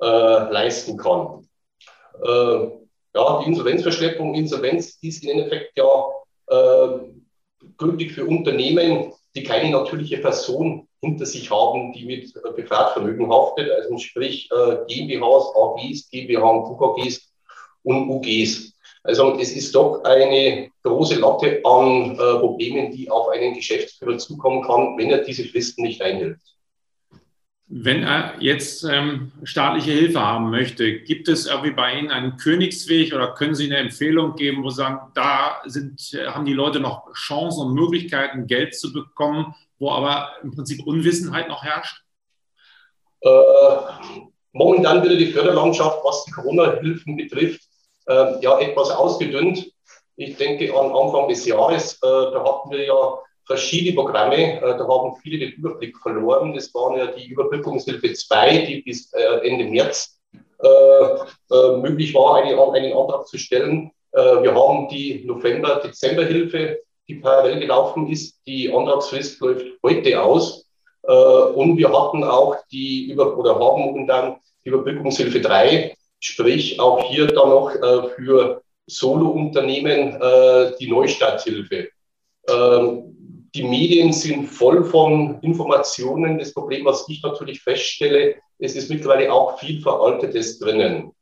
äh, 0.00 0.06
leisten 0.06 0.96
kann. 0.96 1.48
Äh, 3.16 3.18
ja, 3.18 3.40
die 3.42 3.48
Insolvenzverschleppung, 3.48 4.34
Insolvenz 4.34 4.98
ist 5.02 5.24
im 5.24 5.30
Endeffekt 5.30 5.76
ja 5.76 6.06
äh, 6.48 6.98
gültig 7.78 8.12
für 8.12 8.26
Unternehmen, 8.26 9.12
die 9.34 9.42
keine 9.42 9.70
natürliche 9.70 10.18
Person 10.18 10.88
hinter 11.02 11.26
sich 11.26 11.50
haben, 11.50 11.92
die 11.92 12.04
mit 12.04 12.32
Privatvermögen 12.54 13.30
haftet, 13.30 13.70
also 13.70 13.98
sprich 13.98 14.48
äh, 14.50 14.76
GmbHs, 14.86 15.52
AGs, 15.54 16.10
GmbH 16.10 16.68
UKGs 16.70 17.32
und 17.82 18.08
UGs. 18.08 18.72
Also 19.02 19.38
es 19.38 19.52
ist 19.52 19.74
doch 19.74 20.02
eine 20.04 20.70
große 20.82 21.20
Latte 21.20 21.60
an 21.64 22.12
äh, 22.12 22.16
Problemen, 22.16 22.90
die 22.90 23.08
auf 23.10 23.28
einen 23.28 23.54
Geschäftsführer 23.54 24.18
zukommen 24.18 24.62
kann, 24.62 24.96
wenn 24.98 25.10
er 25.10 25.18
diese 25.18 25.44
Fristen 25.44 25.82
nicht 25.82 26.02
einhält. 26.02 26.38
Wenn 27.68 28.04
er 28.04 28.34
jetzt 28.38 28.84
ähm, 28.84 29.32
staatliche 29.42 29.90
Hilfe 29.90 30.20
haben 30.20 30.50
möchte, 30.50 31.00
gibt 31.00 31.26
es 31.26 31.46
irgendwie 31.46 31.72
bei 31.72 31.94
Ihnen 31.94 32.12
einen 32.12 32.36
Königsweg 32.36 33.12
oder 33.12 33.34
können 33.34 33.56
Sie 33.56 33.66
eine 33.66 33.78
Empfehlung 33.78 34.36
geben, 34.36 34.62
wo 34.62 34.70
Sie 34.70 34.76
sagen, 34.76 35.10
da 35.14 35.62
sind, 35.64 36.00
haben 36.28 36.44
die 36.44 36.52
Leute 36.52 36.78
noch 36.78 37.12
Chancen 37.14 37.66
und 37.66 37.74
Möglichkeiten, 37.74 38.46
Geld 38.46 38.78
zu 38.78 38.92
bekommen, 38.92 39.56
wo 39.80 39.90
aber 39.90 40.30
im 40.44 40.54
Prinzip 40.54 40.86
Unwissenheit 40.86 41.48
noch 41.48 41.64
herrscht? 41.64 42.04
Äh, 43.22 43.30
momentan 44.52 45.02
wird 45.02 45.18
die 45.18 45.32
Förderlandschaft, 45.32 45.98
was 46.04 46.24
die 46.24 46.30
Corona-Hilfen 46.30 47.16
betrifft, 47.16 47.62
äh, 48.06 48.40
ja 48.42 48.60
etwas 48.60 48.90
ausgedünnt. 48.90 49.72
Ich 50.14 50.36
denke, 50.36 50.72
an 50.72 50.92
Anfang 50.92 51.28
des 51.28 51.44
Jahres, 51.44 51.94
äh, 51.94 51.98
da 52.02 52.44
hatten 52.44 52.70
wir 52.70 52.84
ja 52.84 53.18
verschiedene 53.46 53.94
Programme. 53.94 54.36
Äh, 54.36 54.60
da 54.60 54.86
haben 54.86 55.16
viele 55.22 55.38
den 55.38 55.52
Überblick 55.52 55.96
verloren. 55.98 56.54
Das 56.54 56.74
waren 56.74 56.98
ja 56.98 57.06
die 57.06 57.28
Überbrückungshilfe 57.28 58.12
2, 58.12 58.58
die 58.66 58.82
bis 58.82 59.12
äh, 59.12 59.48
Ende 59.48 59.64
März 59.64 60.18
äh, 60.58 61.76
möglich 61.78 62.14
war, 62.14 62.36
einen, 62.36 62.92
Antrag 62.92 63.26
zu 63.28 63.38
stellen. 63.38 63.90
wir 64.12 64.54
haben 64.54 64.88
die 64.88 65.22
November-Dezember-Hilfe, 65.26 66.80
die 67.06 67.16
parallel 67.16 67.60
gelaufen 67.60 68.08
ist. 68.08 68.40
Die 68.46 68.72
Antragsfrist 68.72 69.38
läuft 69.40 69.66
heute 69.82 70.22
aus. 70.22 70.66
und 71.02 71.76
wir 71.76 71.92
hatten 71.92 72.24
auch 72.24 72.56
die 72.72 73.10
Über 73.10 73.36
oder 73.36 73.60
haben 73.60 74.06
dann 74.06 74.36
die 74.64 74.70
Überbrückungshilfe 74.70 75.40
3, 75.40 75.94
sprich 76.20 76.80
auch 76.80 77.04
hier 77.10 77.26
dann 77.26 77.50
noch 77.50 77.70
für 78.16 78.62
Solo-Unternehmen 78.86 80.18
die 80.80 80.90
Neustarthilfe. 80.90 81.88
Ähm, 82.48 83.15
die 83.56 83.64
Medien 83.64 84.12
sind 84.12 84.48
voll 84.48 84.84
von 84.84 85.40
Informationen. 85.40 86.38
Das 86.38 86.52
Problem, 86.52 86.84
was 86.84 87.08
ich 87.08 87.22
natürlich 87.22 87.62
feststelle, 87.62 88.36
es 88.58 88.76
ist 88.76 88.90
mittlerweile 88.90 89.32
auch 89.32 89.58
viel 89.58 89.80
Veraltetes 89.80 90.58
drinnen. 90.58 91.12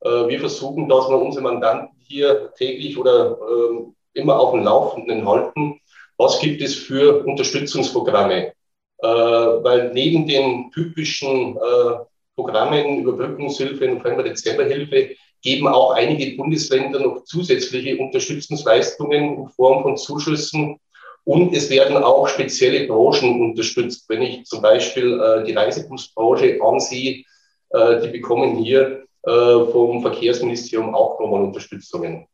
Äh, 0.00 0.28
wir 0.28 0.40
versuchen, 0.40 0.88
dass 0.88 1.08
wir 1.08 1.20
unsere 1.20 1.44
Mandanten 1.44 1.96
hier 2.00 2.52
täglich 2.56 2.98
oder 2.98 3.38
ähm, 3.38 3.94
immer 4.12 4.38
auf 4.38 4.52
dem 4.52 4.64
Laufenden 4.64 5.26
halten. 5.26 5.80
Was 6.16 6.40
gibt 6.40 6.62
es 6.62 6.74
für 6.74 7.24
Unterstützungsprogramme? 7.24 8.52
Äh, 8.98 9.06
weil 9.06 9.92
neben 9.92 10.26
den 10.26 10.70
typischen 10.72 11.56
äh, 11.56 11.96
Programmen 12.34 13.02
Überbrückungshilfe, 13.02 13.86
November-Dezember-Hilfe 13.86 15.10
geben 15.42 15.68
auch 15.68 15.92
einige 15.92 16.36
Bundesländer 16.36 16.98
noch 16.98 17.22
zusätzliche 17.24 17.96
Unterstützungsleistungen 17.98 19.36
in 19.36 19.48
Form 19.50 19.82
von 19.82 19.96
Zuschüssen 19.96 20.80
und 21.24 21.54
es 21.54 21.70
werden 21.70 21.96
auch 21.96 22.28
spezielle 22.28 22.86
Branchen 22.86 23.40
unterstützt. 23.40 24.08
Wenn 24.08 24.22
ich 24.22 24.44
zum 24.44 24.62
Beispiel 24.62 25.20
äh, 25.20 25.44
die 25.44 25.52
Reisebusbranche 25.52 26.58
ansehe, 26.62 27.24
äh, 27.70 28.00
die 28.02 28.08
bekommen 28.08 28.56
hier 28.56 29.04
äh, 29.22 29.30
vom 29.30 30.02
Verkehrsministerium 30.02 30.94
auch 30.94 31.18
nochmal 31.18 31.42
Unterstützungen. 31.42 32.26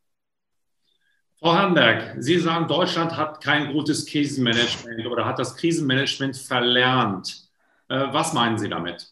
Frau 1.39 1.53
Hamberg, 1.53 2.17
Sie 2.19 2.39
sagen, 2.39 2.67
Deutschland 2.69 3.17
hat 3.17 3.43
kein 3.43 3.73
gutes 3.73 4.05
Krisenmanagement 4.05 5.07
oder 5.07 5.25
hat 5.25 5.39
das 5.39 5.57
Krisenmanagement 5.57 6.37
verlernt. 6.37 7.49
Äh, 7.89 8.07
was 8.11 8.33
meinen 8.33 8.59
Sie 8.59 8.69
damit? 8.69 9.09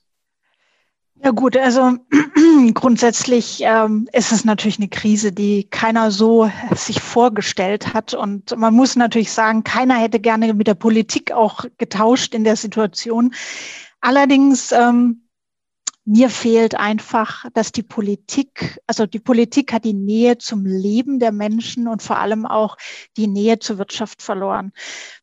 Ja 1.24 1.32
gut, 1.32 1.56
also 1.56 1.96
grundsätzlich 2.74 3.60
ähm, 3.62 4.08
ist 4.12 4.32
es 4.32 4.44
natürlich 4.44 4.78
eine 4.78 4.88
Krise, 4.88 5.32
die 5.32 5.64
keiner 5.64 6.10
so 6.10 6.50
sich 6.74 7.00
vorgestellt 7.00 7.92
hat. 7.92 8.14
Und 8.14 8.56
man 8.56 8.74
muss 8.74 8.94
natürlich 8.94 9.32
sagen, 9.32 9.64
keiner 9.64 9.96
hätte 9.96 10.20
gerne 10.20 10.54
mit 10.54 10.68
der 10.68 10.74
Politik 10.74 11.32
auch 11.32 11.64
getauscht 11.76 12.34
in 12.34 12.44
der 12.44 12.56
Situation. 12.56 13.34
Allerdings 14.00 14.70
ähm, 14.70 15.27
mir 16.08 16.30
fehlt 16.30 16.74
einfach, 16.74 17.44
dass 17.52 17.70
die 17.70 17.82
Politik, 17.82 18.80
also 18.86 19.04
die 19.04 19.18
Politik 19.18 19.74
hat 19.74 19.84
die 19.84 19.92
Nähe 19.92 20.38
zum 20.38 20.64
Leben 20.64 21.18
der 21.18 21.32
Menschen 21.32 21.86
und 21.86 22.02
vor 22.02 22.18
allem 22.18 22.46
auch 22.46 22.78
die 23.18 23.26
Nähe 23.26 23.58
zur 23.58 23.76
Wirtschaft 23.76 24.22
verloren. 24.22 24.72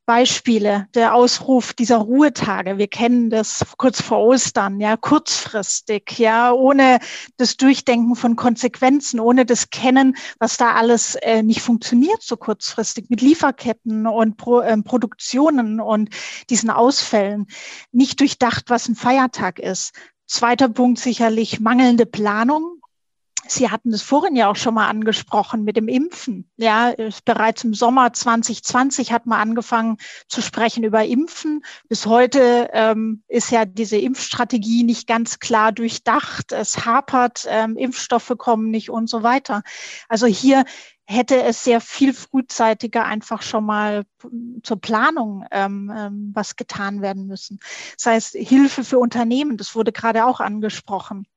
Beispiele, 0.06 0.88
der 0.94 1.15
Ausruf 1.15 1.74
dieser 1.74 1.98
Ruhetage, 1.98 2.77
wir 2.77 2.88
kennen 2.88 3.32
das 3.32 3.65
kurz 3.77 4.00
vor 4.00 4.20
Ostern, 4.20 4.80
ja, 4.80 4.96
kurzfristig, 4.96 6.20
ja, 6.20 6.51
ohne 6.51 7.00
das 7.38 7.58
Durchdenken 7.58 8.15
von 8.15 8.36
Konsequenzen, 8.36 9.20
ohne 9.20 9.48
das 9.48 9.72
Kennen, 9.72 10.15
was 10.38 10.58
da 10.58 10.74
alles 10.74 11.15
äh, 11.15 11.42
nicht 11.42 11.62
funktioniert 11.62 12.22
so 12.22 12.38
kurzfristig 12.38 13.10
mit 13.10 13.22
Lieferketten 13.22 14.06
und 14.06 14.38
Pro, 14.38 14.60
äh, 14.60 14.77
Produktionen 14.84 15.80
und 15.80 16.12
diesen 16.51 16.70
Ausfällen, 16.70 17.48
nicht 17.92 18.20
durchdacht, 18.20 18.65
was 18.68 18.88
ein 18.88 18.96
Feiertag 18.96 19.58
ist. 19.58 19.94
Zweiter 20.27 20.70
Punkt 20.70 21.00
sicherlich 21.00 21.60
mangelnde 21.60 22.05
Planung. 22.05 22.82
Sie 23.48 23.70
hatten 23.70 23.92
das 23.92 24.02
vorhin 24.02 24.36
ja 24.36 24.50
auch 24.50 24.56
schon 24.56 24.74
mal 24.74 24.88
angesprochen 24.88 25.64
mit 25.64 25.78
dem 25.78 25.88
Impfen. 25.88 26.50
Ja, 26.58 26.94
bereits 27.25 27.64
im 27.64 27.74
Sommer 27.74 28.12
2020 28.14 29.12
hat 29.12 29.25
man 29.25 29.40
angefangen 29.40 29.98
zu 30.28 30.42
sprechen 30.42 30.84
über 30.84 31.06
Impfen. 31.06 31.64
Bis 31.88 32.06
heute 32.06 32.70
ähm, 32.74 33.24
ist 33.28 33.52
ja 33.52 33.66
diese 33.66 33.98
Impfstrategie 33.98 34.84
nicht 34.84 35.08
ganz 35.08 35.40
klar 35.40 35.72
durchdacht. 35.72 36.52
Es 36.52 36.86
hapert, 36.86 37.46
ähm, 37.50 37.78
Impfstoffe 37.78 38.34
kommen 38.38 38.72
nicht 38.72 38.90
und 38.90 39.10
so 39.10 39.24
weiter. 39.24 39.64
Also 40.10 40.25
hier 40.25 40.66
hätte 41.08 41.44
es 41.44 41.64
sehr 41.64 41.82
viel 41.82 42.14
frühzeitiger 42.14 43.06
einfach 43.06 43.42
schon 43.44 43.66
mal 43.66 44.06
zur 44.64 44.82
Planung 44.82 45.46
ähm, 45.52 45.92
ähm, 45.96 46.32
was 46.34 46.56
getan 46.56 47.02
werden 47.02 47.28
müssen. 47.28 47.60
Das 47.98 48.08
heißt, 48.08 48.36
Hilfe 48.36 48.84
für 48.84 48.98
Unternehmen, 48.98 49.58
das 49.58 49.75
wurde 49.75 49.92
gerade 49.92 50.25
auch 50.25 50.40
angesprochen. 50.40 51.28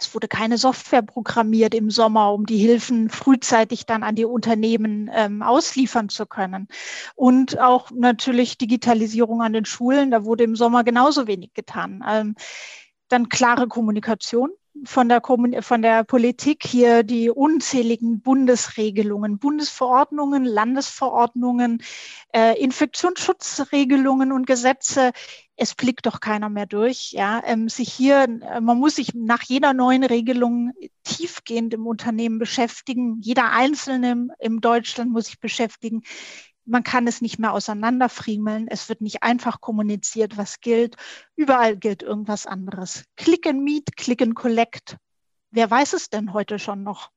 Es 0.00 0.14
wurde 0.14 0.28
keine 0.28 0.56
Software 0.56 1.02
programmiert 1.02 1.74
im 1.74 1.90
Sommer, 1.90 2.32
um 2.32 2.46
die 2.46 2.56
Hilfen 2.56 3.10
frühzeitig 3.10 3.84
dann 3.84 4.02
an 4.02 4.14
die 4.14 4.24
Unternehmen 4.24 5.10
ähm, 5.12 5.42
ausliefern 5.42 6.08
zu 6.08 6.26
können. 6.26 6.68
Und 7.14 7.58
auch 7.58 7.90
natürlich 7.90 8.56
Digitalisierung 8.56 9.42
an 9.42 9.52
den 9.52 9.66
Schulen, 9.66 10.10
da 10.10 10.24
wurde 10.24 10.44
im 10.44 10.56
Sommer 10.56 10.84
genauso 10.84 11.26
wenig 11.26 11.52
getan. 11.52 12.02
Ähm, 12.08 12.34
dann 13.08 13.28
klare 13.28 13.68
Kommunikation 13.68 14.50
von 14.84 15.08
der, 15.08 15.22
von 15.22 15.82
der 15.82 16.04
Politik 16.04 16.64
hier 16.66 17.02
die 17.02 17.30
unzähligen 17.30 18.20
Bundesregelungen, 18.20 19.38
Bundesverordnungen, 19.38 20.44
Landesverordnungen, 20.44 21.82
äh, 22.32 22.58
Infektionsschutzregelungen 22.60 24.32
und 24.32 24.46
Gesetze. 24.46 25.12
Es 25.56 25.74
blickt 25.74 26.06
doch 26.06 26.20
keiner 26.20 26.48
mehr 26.48 26.66
durch. 26.66 27.12
Ja, 27.12 27.42
ähm, 27.44 27.68
sich 27.68 27.92
hier, 27.92 28.24
äh, 28.24 28.60
man 28.60 28.78
muss 28.78 28.96
sich 28.96 29.14
nach 29.14 29.42
jeder 29.42 29.74
neuen 29.74 30.04
Regelung 30.04 30.72
tiefgehend 31.04 31.74
im 31.74 31.86
Unternehmen 31.86 32.38
beschäftigen. 32.38 33.20
Jeder 33.20 33.52
Einzelne 33.52 34.28
im 34.38 34.60
Deutschland 34.60 35.12
muss 35.12 35.26
sich 35.26 35.40
beschäftigen 35.40 36.02
man 36.70 36.82
kann 36.82 37.06
es 37.06 37.20
nicht 37.20 37.38
mehr 37.38 37.52
auseinanderfriemeln. 37.52 38.68
Es 38.68 38.88
wird 38.88 39.00
nicht 39.00 39.22
einfach 39.22 39.60
kommuniziert, 39.60 40.36
was 40.36 40.60
gilt. 40.60 40.96
Überall 41.36 41.76
gilt 41.76 42.02
irgendwas 42.02 42.46
anderes. 42.46 43.04
Click 43.16 43.46
and 43.46 43.62
Meet, 43.62 43.96
Click 43.96 44.22
and 44.22 44.34
Collect. 44.34 44.96
Wer 45.50 45.70
weiß 45.70 45.92
es 45.94 46.10
denn 46.10 46.32
heute 46.32 46.58
schon 46.58 46.82
noch? 46.82 47.10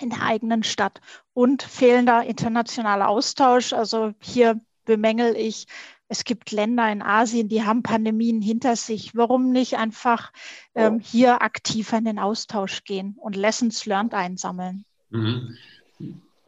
in 0.00 0.10
der 0.10 0.22
eigenen 0.22 0.62
Stadt 0.62 1.00
und 1.34 1.62
fehlender 1.62 2.24
internationaler 2.24 3.08
Austausch. 3.08 3.72
Also 3.72 4.14
hier 4.20 4.60
bemängel 4.84 5.36
ich, 5.36 5.66
es 6.08 6.24
gibt 6.24 6.50
Länder 6.50 6.90
in 6.90 7.02
Asien, 7.02 7.48
die 7.48 7.62
haben 7.62 7.82
Pandemien 7.82 8.42
hinter 8.42 8.76
sich. 8.76 9.14
Warum 9.14 9.52
nicht 9.52 9.76
einfach 9.76 10.32
ähm, 10.74 10.98
hier 10.98 11.42
aktiver 11.42 11.98
in 11.98 12.04
den 12.04 12.18
Austausch 12.18 12.84
gehen 12.84 13.16
und 13.18 13.36
Lessons 13.36 13.86
learned 13.86 14.14
einsammeln? 14.14 14.84
Mhm. 15.10 15.56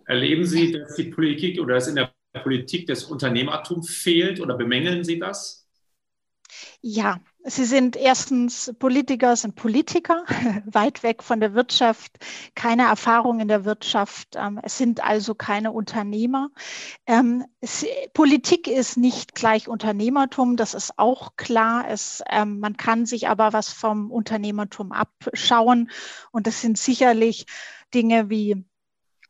Erleben 0.06 0.44
Sie, 0.44 0.72
dass 0.72 0.96
die 0.96 1.04
Politik 1.04 1.60
oder 1.60 1.74
dass 1.74 1.88
in 1.88 1.96
der 1.96 2.13
Politik 2.42 2.86
des 2.86 3.04
Unternehmertums 3.04 3.90
fehlt 3.90 4.40
oder 4.40 4.56
bemängeln 4.56 5.04
Sie 5.04 5.18
das? 5.18 5.68
Ja, 6.80 7.20
Sie 7.46 7.64
sind 7.64 7.94
erstens 7.96 8.72
Politiker, 8.78 9.36
sind 9.36 9.54
Politiker, 9.54 10.24
weit 10.66 11.02
weg 11.02 11.22
von 11.22 11.40
der 11.40 11.54
Wirtschaft, 11.54 12.12
keine 12.54 12.84
Erfahrung 12.84 13.40
in 13.40 13.48
der 13.48 13.64
Wirtschaft. 13.66 14.28
Ähm, 14.36 14.58
es 14.62 14.78
sind 14.78 15.04
also 15.04 15.34
keine 15.34 15.72
Unternehmer. 15.72 16.50
Ähm, 17.06 17.44
Politik 18.14 18.66
ist 18.66 18.96
nicht 18.96 19.34
gleich 19.34 19.68
Unternehmertum, 19.68 20.56
das 20.56 20.72
ist 20.72 20.98
auch 20.98 21.36
klar. 21.36 21.86
Es, 21.88 22.22
ähm, 22.30 22.60
man 22.60 22.76
kann 22.78 23.04
sich 23.04 23.28
aber 23.28 23.52
was 23.52 23.70
vom 23.70 24.10
Unternehmertum 24.10 24.92
abschauen. 24.92 25.90
Und 26.32 26.46
das 26.46 26.62
sind 26.62 26.78
sicherlich 26.78 27.46
Dinge 27.92 28.30
wie 28.30 28.64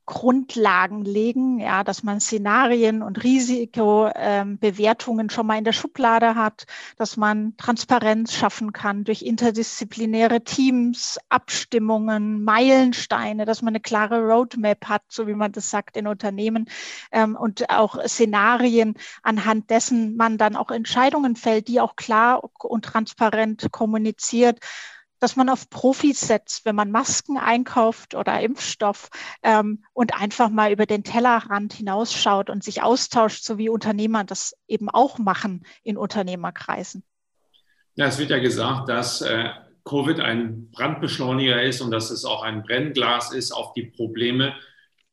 Grundlagen 0.07 1.05
legen, 1.05 1.61
ja, 1.61 1.83
dass 1.83 2.03
man 2.03 2.21
Szenarien 2.21 3.03
und 3.03 3.25
Risikobewertungen 3.25 5.31
schon 5.31 5.47
mal 5.47 5.57
in 5.57 5.65
der 5.65 5.73
Schublade 5.73 6.35
hat, 6.35 6.67
dass 6.97 7.17
man 7.17 7.57
Transparenz 7.57 8.35
schaffen 8.35 8.73
kann 8.73 9.05
durch 9.05 9.23
interdisziplinäre 9.23 10.45
Teams, 10.45 11.19
Abstimmungen, 11.31 12.45
Meilensteine, 12.45 13.47
dass 13.47 13.63
man 13.63 13.73
eine 13.73 13.81
klare 13.81 14.21
Roadmap 14.21 14.87
hat, 14.87 15.05
so 15.09 15.27
wie 15.27 15.35
man 15.35 15.53
das 15.53 15.71
sagt 15.71 15.97
in 15.97 16.07
Unternehmen 16.07 16.67
ähm, 17.11 17.35
und 17.35 17.71
auch 17.71 17.99
Szenarien, 18.07 18.97
anhand 19.23 19.71
dessen 19.71 20.17
man 20.17 20.37
dann 20.37 20.57
auch 20.57 20.71
Entscheidungen 20.71 21.35
fällt, 21.35 21.69
die 21.69 21.81
auch 21.81 21.97
klar 21.97 22.43
und 22.59 22.85
transparent 22.85 23.73
kommuniziert 23.73 24.59
dass 25.25 25.37
man 25.37 25.49
auf 25.49 25.71
Profis 25.71 26.21
setzt, 26.21 26.67
wenn 26.67 26.77
man 26.77 26.91
Masken 26.91 27.39
einkauft 27.39 28.15
oder 28.15 28.43
Impfstoff 28.43 29.09
ähm, 29.43 29.83
und 29.95 30.15
einfach 30.21 30.51
mal 30.51 30.71
über 30.71 30.85
den 30.85 31.03
Tellerrand 31.03 31.73
hinausschaut 31.73 32.51
und 32.51 32.63
sich 32.63 32.83
austauscht, 32.83 33.43
so 33.43 33.57
wie 33.57 33.71
Unternehmer 33.71 34.25
das 34.25 34.55
eben 34.69 34.91
auch 34.91 35.17
machen 35.17 35.65
in 35.83 35.97
Unternehmerkreisen. 35.97 37.05
Ja, 37.95 38.05
es 38.05 38.19
wird 38.19 38.29
ja 38.29 38.39
gesagt, 38.39 38.91
dass 38.91 39.23
äh, 39.23 39.49
Covid 39.87 40.21
ein 40.21 40.71
Brandbeschleuniger 40.73 41.63
ist 41.63 41.81
und 41.81 41.91
dass 41.91 42.11
es 42.11 42.27
auch 42.27 42.43
ein 42.43 42.63
Brennglas 42.63 43.33
ist 43.33 43.51
auf 43.51 43.73
die 43.73 43.85
Probleme. 43.85 44.55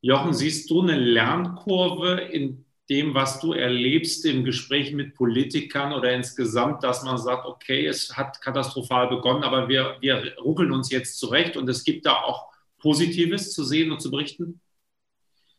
Jochen, 0.01 0.33
siehst 0.33 0.69
du 0.71 0.81
eine 0.81 0.97
Lernkurve 0.97 2.19
in 2.19 2.65
dem, 2.91 3.15
was 3.15 3.39
du 3.39 3.53
erlebst 3.53 4.25
im 4.25 4.43
Gespräch 4.43 4.91
mit 4.93 5.15
Politikern 5.15 5.93
oder 5.93 6.11
insgesamt, 6.11 6.83
dass 6.83 7.03
man 7.03 7.17
sagt, 7.17 7.45
okay, 7.45 7.87
es 7.87 8.17
hat 8.17 8.41
katastrophal 8.41 9.07
begonnen, 9.07 9.43
aber 9.43 9.69
wir, 9.69 9.95
wir 10.01 10.33
ruckeln 10.43 10.73
uns 10.73 10.91
jetzt 10.91 11.17
zurecht 11.17 11.55
und 11.55 11.69
es 11.69 11.85
gibt 11.85 12.05
da 12.05 12.15
auch 12.15 12.51
Positives 12.79 13.53
zu 13.53 13.63
sehen 13.63 13.93
und 13.93 14.01
zu 14.01 14.11
berichten? 14.11 14.59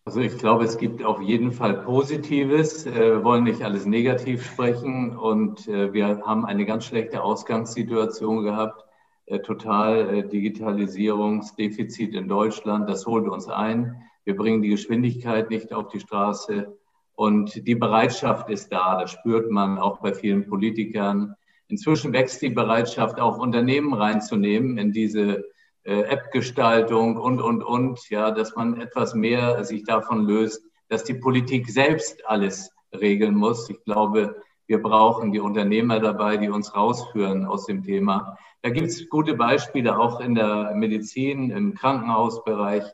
Also 0.05 0.21
ich 0.21 0.37
glaube, 0.37 0.65
es 0.65 0.77
gibt 0.77 1.03
auf 1.05 1.23
jeden 1.23 1.53
Fall 1.53 1.85
Positives. 1.85 2.87
Äh, 2.87 2.93
wir 2.93 3.25
wollen 3.25 3.45
nicht 3.45 3.63
alles 3.63 3.87
negativ 3.87 4.45
sprechen 4.45 5.17
und 5.17 5.69
äh, 5.69 5.93
wir 5.93 6.21
haben 6.27 6.45
eine 6.45 6.67
ganz 6.67 6.85
schlechte 6.85 7.23
Ausgangssituation 7.23 8.43
gehabt. 8.43 8.85
Äh, 9.27 9.39
total 9.39 10.29
Digitalisierungsdefizit 10.29 12.15
in 12.15 12.29
Deutschland. 12.29 12.91
Das 12.91 13.07
holt 13.07 13.29
uns 13.29 13.49
ein. 13.49 14.03
Wir 14.25 14.37
bringen 14.37 14.61
die 14.61 14.71
Geschwindigkeit 14.71 15.49
nicht 15.49 15.73
auf 15.73 15.89
die 15.89 16.01
Straße. 16.01 16.77
Und 17.15 17.67
die 17.67 17.75
Bereitschaft 17.75 18.49
ist 18.51 18.73
da, 18.73 19.01
das 19.01 19.13
spürt 19.13 19.51
man 19.51 19.79
auch 19.79 20.01
bei 20.01 20.13
vielen 20.15 20.49
Politikern. 20.49 21.35
Inzwischen 21.69 22.13
wächst 22.13 22.43
die 22.43 22.51
Bereitschaft, 22.51 23.21
auch 23.21 23.39
Unternehmen 23.39 23.95
reinzunehmen 23.95 24.79
in 24.79 24.93
diese 24.93 25.45
äh, 25.85 26.03
App-Gestaltung 26.03 27.17
und, 27.17 27.41
und, 27.41 27.63
und, 27.63 28.09
ja, 28.11 28.31
dass 28.31 28.55
man 28.57 28.81
etwas 28.81 29.15
mehr 29.15 29.65
sich 29.65 29.85
davon 29.85 30.27
löst, 30.27 30.63
dass 30.89 31.05
die 31.05 31.15
Politik 31.15 31.69
selbst 31.69 32.27
alles 32.27 32.71
regeln 32.93 33.35
muss. 33.35 33.69
Ich 33.71 33.83
glaube, 33.85 34.37
wir 34.67 34.83
brauchen 34.83 35.33
die 35.33 35.41
Unternehmer 35.41 36.01
dabei, 36.01 36.37
die 36.37 36.49
uns 36.49 36.75
rausführen 36.75 37.47
aus 37.47 37.67
dem 37.67 37.83
Thema. 37.83 38.39
Da 38.63 38.71
gibt 38.71 38.89
es 38.89 39.09
gute 39.09 39.35
Beispiele 39.35 39.99
auch 39.99 40.21
in 40.21 40.35
der 40.35 40.73
Medizin, 40.75 41.51
im 41.51 41.75
Krankenhausbereich. 41.75 42.85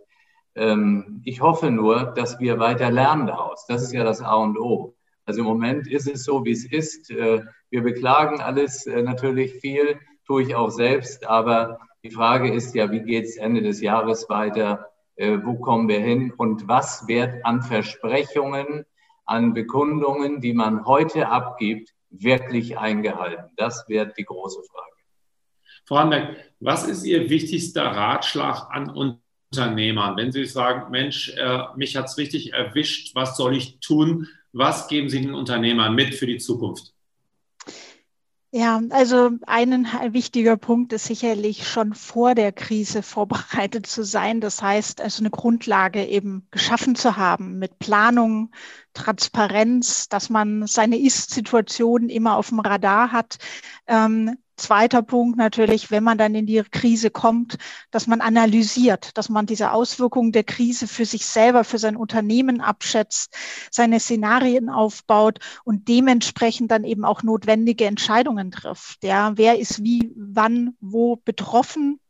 Ähm, 0.59 1.23
ich 1.25 1.41
hoffe 1.41 1.71
nur, 1.71 2.13
dass 2.17 2.41
wir 2.41 2.59
weiter 2.59 2.91
lernen 2.91 3.27
daraus. 3.27 3.67
Das 3.67 3.83
ist 3.83 3.93
ja 3.93 4.05
das 4.05 4.21
A 4.21 4.35
und 4.35 4.59
O. 4.59 4.95
Also 5.25 5.41
im 5.41 5.47
Moment 5.47 5.87
ist 5.87 6.09
es 6.09 6.25
so, 6.25 6.45
wie 6.45 6.53
es 6.53 6.65
ist. 6.65 7.11
Äh, 7.11 7.43
wir 7.71 7.83
beklagen 7.83 8.41
alles 8.41 8.87
äh, 8.87 9.03
natürlich 9.03 9.55
viel, 9.61 10.01
tue 10.27 10.43
ich 10.43 10.55
auch 10.55 10.71
selbst. 10.71 11.27
Aber 11.27 11.79
die 12.03 12.11
Frage 12.11 12.53
ist 12.53 12.75
ja, 12.75 12.91
wie 12.91 13.03
geht 13.03 13.27
es 13.27 13.37
Ende 13.37 13.63
des 13.63 13.81
Jahres 13.81 14.29
weiter? 14.29 14.91
Äh, 15.17 15.39
wo 15.45 15.55
kommen 15.55 15.89
wir 15.89 16.01
hin? 16.01 16.33
Und 16.37 16.67
was 16.67 17.07
wird 17.07 17.45
an 17.45 17.63
Versprechungen, 17.63 18.85
an 19.27 19.53
Bekundungen, 19.53 20.41
die 20.41 20.55
man 20.55 20.87
heute 20.87 21.29
abgibt, 21.29 21.95
wirklich 22.11 22.79
eingehalten? 22.79 23.51
Das 23.57 23.89
wird 23.89 24.17
die 24.19 24.25
große 24.25 24.63
Frage. 24.63 24.89
Frau 25.85 25.99
Hamberg, 25.99 26.37
was 26.61 26.89
ist 26.89 27.05
Ihr 27.05 27.31
wichtigster 27.31 27.85
Ratschlag 27.85 28.69
an 28.71 28.91
uns? 28.91 29.19
Unternehmern, 29.53 30.17
wenn 30.17 30.33
Sie 30.33 30.45
sagen, 30.45 30.91
Mensch, 30.91 31.31
äh, 31.37 31.59
mich 31.77 31.97
hat 31.97 32.07
es 32.07 32.19
richtig 32.19 32.53
erwischt, 32.53 33.15
was 33.15 33.37
soll 33.37 33.57
ich 33.57 33.79
tun? 33.81 34.29
Was 34.53 34.89
geben 34.89 35.09
Sie 35.09 35.21
den 35.21 35.35
Unternehmern 35.35 35.95
mit 35.95 36.15
für 36.15 36.27
die 36.27 36.39
Zukunft? 36.39 36.93
Ja, 38.51 38.81
also 38.91 39.33
ein 39.47 39.87
wichtiger 40.15 40.57
Punkt 40.57 40.95
ist 40.95 41.05
sicherlich 41.05 41.69
schon 41.69 41.93
vor 41.93 42.35
der 42.35 42.51
Krise 42.51 43.03
vorbereitet 43.03 43.87
zu 43.87 44.05
sein. 44.05 44.41
Das 44.41 44.63
heißt, 44.63 45.03
also 45.03 45.21
eine 45.23 45.31
Grundlage 45.31 46.07
eben 46.07 46.47
geschaffen 46.51 46.95
zu 46.95 47.19
haben 47.19 47.59
mit 47.59 47.79
Planung, 47.79 48.51
Transparenz, 48.95 50.09
dass 50.09 50.31
man 50.31 50.67
seine 50.67 50.99
Ist-Situation 50.99 52.09
immer 52.09 52.39
auf 52.39 52.49
dem 52.49 52.61
Radar 52.61 53.13
hat, 53.13 53.37
ähm, 53.87 54.39
Zweiter 54.59 55.03
Punkt 55.03 55.39
natürlich, 55.39 55.91
wenn 55.91 56.03
man 56.03 56.19
dann 56.19 56.35
in 56.35 56.45
die 56.45 56.63
Krise 56.71 57.11
kommt, 57.11 57.57
dass 57.93 58.07
man 58.07 58.21
analysiert, 58.21 59.17
dass 59.17 59.29
man 59.29 59.47
diese 59.47 59.73
Auswirkungen 59.73 60.33
der 60.33 60.45
Krise 60.45 60.89
für 60.89 61.05
sich 61.05 61.25
selber, 61.25 61.63
für 61.63 61.79
sein 61.79 61.97
Unternehmen 61.97 62.61
abschätzt, 62.61 63.35
seine 63.71 64.01
Szenarien 64.01 64.69
aufbaut 64.69 65.39
und 65.65 65.89
dementsprechend 65.89 66.71
dann 66.73 66.85
eben 66.85 67.05
auch 67.05 67.23
notwendige 67.23 67.87
Entscheidungen 67.87 68.51
trifft. 68.51 69.05
Ja, 69.05 69.37
wer 69.37 69.59
ist 69.59 69.85
wie, 69.85 70.13
wann, 70.17 70.77
wo 70.81 71.17
betroffen? 71.17 72.01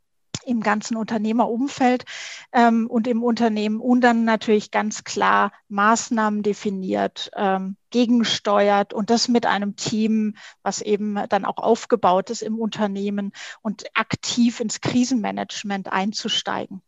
Im 0.48 0.60
ganzen 0.60 0.96
Unternehmerumfeld 0.96 2.04
ähm, 2.52 2.86
und 2.88 3.06
im 3.06 3.22
Unternehmen 3.22 3.80
und 3.80 4.00
dann 4.00 4.24
natürlich 4.24 4.70
ganz 4.70 5.04
klar 5.04 5.52
Maßnahmen 5.68 6.42
definiert, 6.42 7.30
ähm, 7.36 7.76
gegensteuert 7.90 8.94
und 8.94 9.10
das 9.10 9.28
mit 9.28 9.46
einem 9.46 9.76
Team, 9.76 10.34
was 10.62 10.80
eben 10.80 11.18
dann 11.28 11.44
auch 11.44 11.58
aufgebaut 11.58 12.30
ist 12.30 12.42
im 12.42 12.58
Unternehmen 12.58 13.32
und 13.62 13.84
aktiv 13.94 14.60
ins 14.60 14.80
Krisenmanagement 14.80 15.92
einzusteigen. 15.92 16.82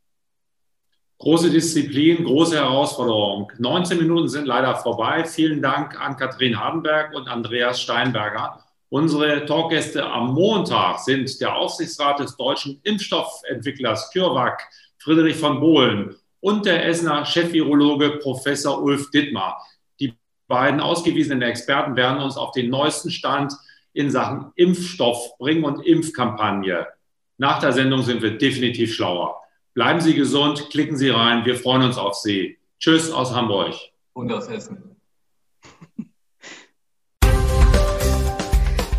Große 1.19 1.51
Disziplin, 1.51 2.25
große 2.25 2.57
Herausforderung. 2.57 3.53
19 3.59 3.99
Minuten 3.99 4.29
sind 4.31 4.47
leider 4.47 4.75
vorbei. 4.77 5.25
Vielen 5.25 5.61
Dank 5.61 6.01
an 6.01 6.17
Katrin 6.17 6.59
Hardenberg 6.59 7.15
und 7.15 7.29
Andreas 7.29 7.83
Steinberger. 7.83 8.65
Unsere 8.91 9.47
Talkgäste 9.47 10.05
am 10.05 10.35
Montag 10.35 10.99
sind 10.99 11.41
der 11.41 11.55
Aufsichtsrat 11.55 12.19
des 12.19 12.37
deutschen 12.37 12.81
Impfstoffentwicklers 12.83 14.11
CureVac, 14.13 14.69
Friedrich 14.99 15.37
von 15.37 15.61
Bohlen, 15.61 16.17
und 16.41 16.67
der 16.67 16.85
Essener 16.87 17.25
Chefvirologe 17.25 18.19
Professor 18.19 18.83
Ulf 18.83 19.13
Dittmar. 19.13 19.65
Die 20.01 20.15
beiden 20.49 20.81
ausgewiesenen 20.81 21.43
Experten 21.43 21.95
werden 21.95 22.21
uns 22.21 22.37
auf 22.37 22.51
den 22.51 22.69
neuesten 22.69 23.13
Stand 23.13 23.53
in 23.93 24.11
Sachen 24.11 24.51
Impfstoff 24.57 25.39
bringen 25.39 25.65
und 25.65 25.87
Impfkampagne. 25.87 26.89
Nach 27.39 27.61
der 27.61 27.73
Sendung 27.73 28.03
sind 28.03 28.23
wir 28.23 28.39
definitiv 28.39 28.93
schlauer. 28.93 29.41
Bleiben 29.73 30.01
Sie 30.01 30.15
gesund, 30.15 30.69
klicken 30.71 30.97
Sie 30.97 31.11
rein. 31.11 31.45
Wir 31.45 31.55
freuen 31.55 31.83
uns 31.83 31.97
auf 31.97 32.15
Sie. 32.17 32.59
Tschüss 32.81 33.13
aus 33.13 33.33
Hamburg. 33.33 33.75
Und 34.15 34.33
aus 34.33 34.49
Essen. 34.49 34.90